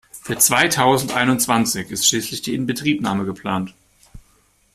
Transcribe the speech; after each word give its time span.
Für 0.09 0.35
zweitausendeinundzwanzig 0.35 1.91
ist 1.91 2.07
schließlich 2.07 2.41
die 2.41 2.55
Inbetriebnahme 2.55 3.23
geplant. 3.23 3.75